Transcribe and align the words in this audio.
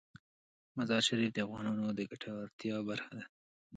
مزارشریف 0.77 1.31
د 1.33 1.37
افغانانو 1.45 1.85
د 1.97 1.99
ګټورتیا 2.11 2.75
برخه 2.89 3.11
ده. 3.17 3.25